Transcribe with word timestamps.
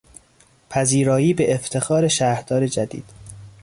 پذیرایی 0.69 1.33
به 1.33 1.53
افتخار 1.53 2.07
شهردار 2.07 2.67
جدید 2.67 3.05